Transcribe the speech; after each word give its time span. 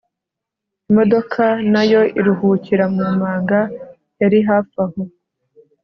imodoka 0.89 1.43
nayo 1.73 2.01
iruhukira 2.19 2.83
mumanga 2.95 3.59
yari 4.21 4.39
hafi 4.49 4.75
aho 4.85 5.01